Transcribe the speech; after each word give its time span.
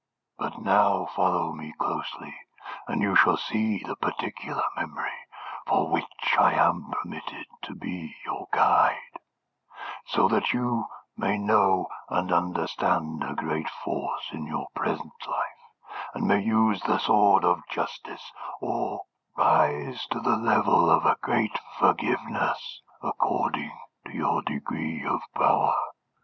"But 0.39 0.57
now 0.59 1.05
follow 1.13 1.51
me 1.53 1.75
closely, 1.77 2.35
and 2.87 3.03
you 3.03 3.15
shall 3.15 3.37
see 3.37 3.83
the 3.85 3.95
particular 3.95 4.63
memory 4.75 5.13
for 5.67 5.91
which 5.91 6.35
I 6.39 6.53
am 6.53 6.89
permitted 6.89 7.45
to 7.65 7.75
be 7.75 8.15
your 8.25 8.47
guide, 8.51 9.19
so 10.07 10.27
that 10.29 10.53
you 10.53 10.87
may 11.15 11.37
know 11.37 11.85
and 12.09 12.31
understand 12.31 13.23
a 13.23 13.35
great 13.35 13.69
force 13.69 14.31
in 14.33 14.47
your 14.47 14.65
present 14.73 15.13
life, 15.27 15.67
and 16.15 16.27
may 16.27 16.39
use 16.41 16.81
the 16.81 16.97
sword 16.97 17.45
of 17.45 17.61
justice, 17.69 18.31
or 18.59 19.03
rise 19.37 20.03
to 20.07 20.19
the 20.19 20.35
level 20.35 20.89
of 20.89 21.05
a 21.05 21.17
great 21.21 21.59
forgiveness, 21.77 22.81
according 23.03 23.77
to 24.07 24.13
your 24.15 24.41
degree 24.41 25.05
of 25.05 25.21
power." 25.35 25.75